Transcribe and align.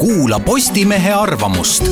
kuula 0.00 0.40
Postimehe 0.40 1.12
arvamust. 1.12 1.84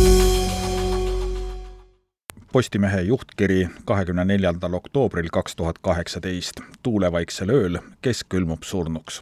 Postimehe 2.53 3.01
juhtkiri 3.01 3.69
kahekümne 3.85 4.25
neljandal 4.25 4.73
oktoobril 4.73 5.29
kaks 5.33 5.57
tuhat 5.57 5.79
kaheksateist. 5.79 6.61
tuulevaiksel 6.83 7.51
ööl, 7.51 7.79
kes 8.01 8.25
külmub 8.25 8.63
surnuks 8.63 9.21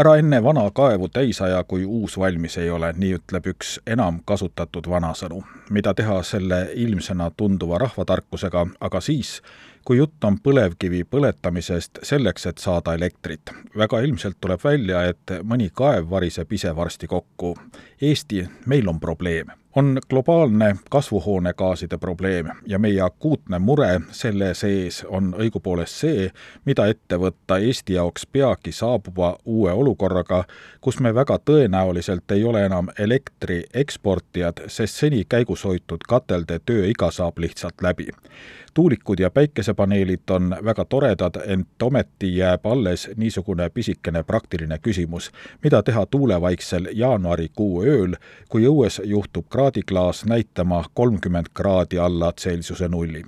ära 0.00 0.14
enne 0.16 0.38
vana 0.42 0.62
kaevu 0.70 1.08
täis 1.12 1.40
aja, 1.44 1.64
kui 1.64 1.84
uus 1.84 2.16
valmis 2.18 2.56
ei 2.58 2.70
ole, 2.70 2.92
nii 2.96 3.16
ütleb 3.18 3.50
üks 3.52 3.74
enam 3.86 4.20
kasutatud 4.24 4.86
vanasõnu. 4.88 5.42
mida 5.70 5.94
teha 5.94 6.22
selle 6.22 6.68
ilmsena 6.74 7.30
tunduva 7.30 7.78
rahvatarkusega, 7.78 8.66
aga 8.80 9.00
siis, 9.00 9.42
kui 9.90 9.98
jutt 9.98 10.24
on 10.24 10.36
põlevkivi 10.38 11.00
põletamisest 11.10 11.98
selleks, 12.06 12.44
et 12.46 12.62
saada 12.62 12.94
elektrit. 12.94 13.50
väga 13.76 14.00
ilmselt 14.06 14.36
tuleb 14.40 14.62
välja, 14.64 15.02
et 15.10 15.32
mõni 15.42 15.70
kaev 15.74 16.10
variseb 16.10 16.52
ise 16.52 16.76
varsti 16.76 17.06
kokku. 17.10 17.56
Eesti, 18.00 18.46
meil 18.66 18.88
on 18.88 19.00
probleem 19.00 19.50
on 19.76 19.98
globaalne 20.10 20.76
kasvuhoonegaaside 20.90 21.98
probleem 21.98 22.48
ja 22.66 22.78
meie 22.78 23.00
akuutne 23.00 23.58
mure 23.58 24.00
selle 24.10 24.54
sees 24.54 25.04
on 25.08 25.34
õigupoolest 25.38 26.00
see, 26.02 26.30
mida 26.64 26.86
ette 26.90 27.18
võtta 27.22 27.58
Eesti 27.58 27.94
jaoks 27.94 28.26
peagi 28.26 28.72
saabuva 28.72 29.36
uue 29.44 29.72
olukorraga, 29.72 30.44
kus 30.80 30.98
me 31.00 31.14
väga 31.14 31.38
tõenäoliselt 31.38 32.34
ei 32.34 32.44
ole 32.44 32.64
enam 32.66 32.90
elektri 32.98 33.62
eksportijad, 33.74 34.66
sest 34.66 35.04
seni 35.04 35.24
käigus 35.28 35.64
hoitud 35.64 36.02
katelde 36.08 36.58
tööiga 36.66 37.10
saab 37.10 37.38
lihtsalt 37.38 37.82
läbi 37.82 38.10
tuulikud 38.74 39.18
ja 39.20 39.30
päikesepaneelid 39.30 40.30
on 40.30 40.56
väga 40.64 40.84
toredad, 40.84 41.40
ent 41.46 41.82
ometi 41.82 42.36
jääb 42.36 42.66
alles 42.66 43.10
niisugune 43.16 43.70
pisikene 43.70 44.22
praktiline 44.22 44.78
küsimus, 44.78 45.30
mida 45.64 45.82
teha 45.82 46.06
tuulevaiksel 46.06 46.88
jaanuarikuu 46.92 47.84
ööl, 47.84 48.16
kui 48.48 48.66
õues 48.66 49.00
juhtub 49.04 49.48
kraadiklaas 49.50 50.24
näitama 50.24 50.84
kolmkümmend 50.94 51.52
kraadi 51.54 51.98
alla 51.98 52.32
Celsiuse 52.32 52.88
nulli 52.88 53.24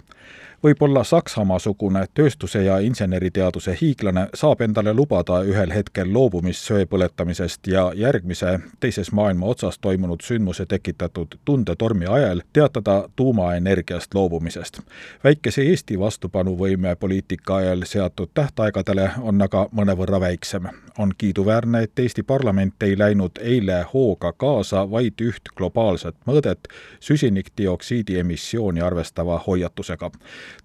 võib-olla 0.62 1.04
Saksamaa-sugune 1.04 2.06
tööstuse 2.14 2.62
ja 2.62 2.78
inseneriteaduse 2.78 3.76
hiiglane 3.80 4.28
saab 4.34 4.60
endale 4.60 4.94
lubada 4.94 5.40
ühel 5.42 5.72
hetkel 5.74 6.12
loobumist 6.14 6.68
söe 6.68 6.86
põletamisest 6.86 7.66
ja 7.66 7.88
järgmise 7.98 8.58
teises 8.80 9.12
maailma 9.12 9.46
otsas 9.46 9.78
toimunud 9.78 10.22
sündmuse 10.22 10.66
tekitatud 10.66 11.34
tundetormi 11.44 12.06
ajal 12.06 12.42
teatada 12.52 13.08
tuumaenergiast 13.16 14.14
loobumisest. 14.14 14.80
väikese 15.24 15.62
Eesti 15.62 15.98
vastupanuvõime 15.98 16.94
poliitika 16.96 17.56
ajal 17.56 17.82
seatud 17.84 18.30
tähtaegadele 18.34 19.10
on 19.20 19.42
aga 19.42 19.68
mõnevõrra 19.72 20.20
väiksem. 20.20 20.68
on 20.98 21.12
kiiduväärne, 21.18 21.82
et 21.82 21.98
Eesti 21.98 22.22
parlament 22.22 22.82
ei 22.82 22.98
läinud 22.98 23.30
eile 23.40 23.86
hooga 23.94 24.32
kaasa 24.32 24.90
vaid 24.90 25.20
üht 25.20 25.48
globaalset 25.56 26.14
mõõdet 26.26 26.68
süsinikdioksiidi 27.00 28.18
emissiooni 28.18 28.80
arvestava 28.80 29.42
hoiatusega 29.46 30.10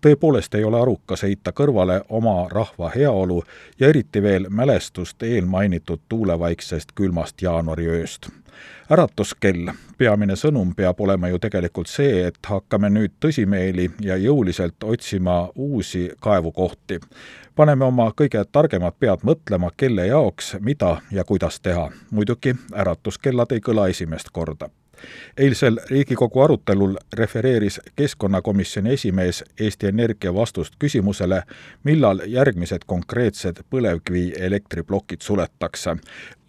tõepoolest 0.02 0.55
ei 0.55 0.63
ole 0.63 0.81
arukas 0.81 1.23
heita 1.23 1.52
kõrvale 1.52 2.02
oma 2.09 2.47
rahva 2.49 2.91
heaolu 2.95 3.43
ja 3.80 3.88
eriti 3.88 4.21
veel 4.21 4.49
mälestust 4.49 5.23
eelmainitud 5.23 5.99
tuulevaiksest 6.09 6.91
külmast 6.95 7.41
jaanuariööst 7.41 8.29
äratuskell, 8.91 9.71
peamine 9.97 10.35
sõnum 10.35 10.73
peab 10.75 11.02
olema 11.02 11.27
ju 11.27 11.39
tegelikult 11.39 11.91
see, 11.91 12.27
et 12.27 12.39
hakkame 12.47 12.89
nüüd 12.89 13.17
tõsimeeli 13.23 13.89
ja 14.02 14.17
jõuliselt 14.17 14.83
otsima 14.83 15.49
uusi 15.55 16.09
kaevukohti. 16.19 16.99
paneme 17.55 17.85
oma 17.85 18.11
kõige 18.22 18.45
targemad 18.51 18.94
pead 18.99 19.23
mõtlema, 19.23 19.72
kelle 19.77 20.07
jaoks, 20.07 20.55
mida 20.59 21.01
ja 21.11 21.23
kuidas 21.23 21.59
teha. 21.59 21.91
muidugi 22.11 22.55
äratuskellad 22.75 23.51
ei 23.51 23.59
kõla 23.59 23.89
esimest 23.89 24.29
korda 24.31 24.69
eilsel 25.38 25.80
Riigikogu 25.90 26.42
arutelul 26.42 26.95
refereeris 27.14 27.81
Keskkonnakomisjoni 27.95 28.94
esimees 28.94 29.44
Eesti 29.59 29.88
Energia 29.88 30.34
vastust 30.34 30.73
küsimusele, 30.80 31.41
millal 31.84 32.22
järgmised 32.25 32.85
konkreetsed 32.85 33.63
põlevkivielektriplokid 33.69 35.22
suletakse. 35.22 35.96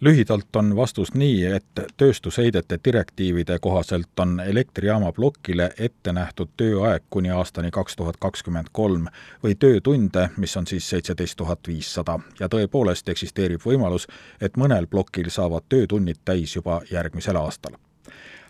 lühidalt 0.01 0.55
on 0.55 0.75
vastus 0.75 1.13
nii, 1.13 1.45
et 1.45 1.81
tööstusheidete 1.97 2.79
direktiivide 2.85 3.59
kohaselt 3.59 4.19
on 4.19 4.39
elektrijaama 4.39 5.11
plokile 5.11 5.69
ette 5.79 6.13
nähtud 6.13 6.49
tööaeg 6.57 7.03
kuni 7.09 7.29
aastani 7.29 7.71
kaks 7.71 7.95
tuhat 7.95 8.17
kakskümmend 8.19 8.67
kolm 8.71 9.07
või 9.43 9.55
töötunde, 9.55 10.29
mis 10.37 10.57
on 10.57 10.67
siis 10.67 10.89
seitseteist 10.89 11.37
tuhat 11.37 11.67
viissada 11.67 12.19
ja 12.39 12.47
tõepoolest 12.47 13.09
eksisteerib 13.09 13.61
võimalus, 13.65 14.07
et 14.41 14.57
mõnel 14.57 14.87
plokil 14.87 15.29
saavad 15.29 15.67
töötunnid 15.69 16.23
täis 16.25 16.55
juba 16.55 16.81
järgmisel 16.91 17.35
aastal 17.35 17.75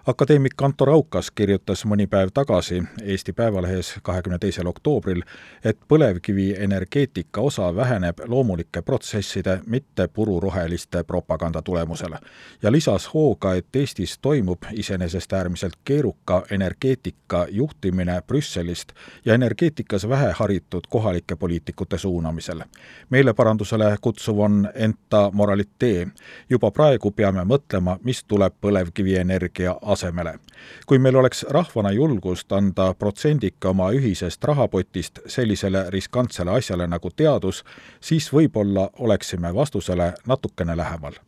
akadeemik 0.07 0.53
Kanto 0.55 0.85
Raukas 0.85 1.31
kirjutas 1.31 1.85
mõni 1.85 2.07
päev 2.07 2.29
tagasi 2.33 2.83
Eesti 3.03 3.33
Päevalehes 3.33 3.93
kahekümne 4.03 4.37
teisel 4.39 4.67
oktoobril, 4.67 5.21
et 5.63 5.77
põlevkivienergeetika 5.87 7.41
osa 7.41 7.75
väheneb 7.75 8.21
loomulike 8.27 8.81
protsesside, 8.81 9.59
mitte 9.67 10.07
pururoheliste 10.07 11.03
propaganda 11.03 11.61
tulemusel. 11.61 12.13
ja 12.61 12.71
lisas 12.71 13.13
hooga, 13.13 13.53
et 13.53 13.75
Eestis 13.75 14.17
toimub 14.17 14.63
iseenesest 14.73 15.33
äärmiselt 15.33 15.73
keeruka 15.85 16.43
energeetika 16.51 17.47
juhtimine 17.49 18.21
Brüsselist 18.27 18.91
ja 19.25 19.33
energeetikas 19.33 20.09
väheharitud 20.09 20.81
kohalike 20.89 21.35
poliitikute 21.35 21.97
suunamisel. 21.97 22.61
meeleparandusele 23.09 23.97
kutsuv 24.01 24.39
on 24.39 24.69
enta 24.75 25.31
moralitee. 25.33 26.07
juba 26.49 26.71
praegu 26.71 27.11
peame 27.11 27.41
mõtlema, 27.43 27.97
mis 28.03 28.23
tuleb 28.23 28.53
põlevkivienergia 28.61 29.75
asemele. 29.91 30.39
kui 30.85 30.99
meil 30.99 31.15
oleks 31.15 31.45
rahvana 31.49 31.91
julgust 31.91 32.51
anda 32.51 32.93
protsendike 32.93 33.67
oma 33.67 33.91
ühisest 33.91 34.43
rahapotist 34.43 35.19
sellisele 35.25 35.89
riskantsele 35.89 36.51
asjale 36.51 36.87
nagu 36.87 37.09
teadus, 37.15 37.63
siis 38.01 38.33
võib-olla 38.33 38.89
oleksime 38.99 39.53
vastusele 39.55 40.13
natukene 40.27 40.77
lähemal 40.77 41.19